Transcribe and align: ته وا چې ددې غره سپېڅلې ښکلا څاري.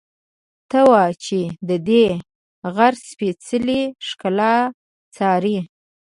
ته 0.69 0.79
وا 0.89 1.03
چې 1.23 1.39
ددې 1.69 2.05
غره 2.75 2.99
سپېڅلې 3.09 3.81
ښکلا 4.07 4.55
څاري. 5.15 5.57